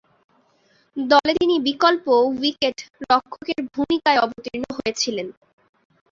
[0.97, 2.05] দলে তিনি বিকল্প
[2.31, 5.27] উইকেট-রক্ষকের ভূমিকায় অবতীর্ণ হয়েছিলেন।